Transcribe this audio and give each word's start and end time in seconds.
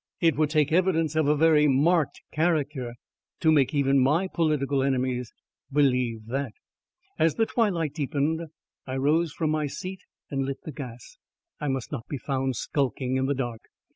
It 0.19 0.35
would 0.35 0.49
take 0.49 0.71
evidence 0.71 1.15
of 1.15 1.27
a 1.27 1.35
very 1.35 1.67
marked 1.67 2.23
character 2.31 2.95
to 3.39 3.51
make 3.51 3.71
even 3.75 3.99
my 3.99 4.27
political 4.27 4.81
enemies 4.81 5.31
believe 5.71 6.25
that. 6.25 6.53
As 7.19 7.35
the 7.35 7.45
twilight 7.45 7.93
deepened 7.93 8.41
I 8.87 8.95
rose 8.95 9.31
from 9.31 9.51
my 9.51 9.67
seat 9.67 9.99
and 10.31 10.43
lit 10.43 10.63
the 10.63 10.71
gas. 10.71 11.17
I 11.59 11.67
must 11.67 11.91
not 11.91 12.07
be 12.07 12.17
found 12.17 12.55
skulking 12.55 13.15
in 13.17 13.27
the 13.27 13.35
dark. 13.35 13.61